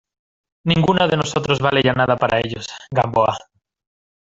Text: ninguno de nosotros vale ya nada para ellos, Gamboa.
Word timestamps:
ninguno 0.63 1.07
de 1.07 1.15
nosotros 1.15 1.59
vale 1.59 1.83
ya 1.83 1.93
nada 1.93 2.15
para 2.17 2.39
ellos, 2.39 2.65
Gamboa. 2.89 3.37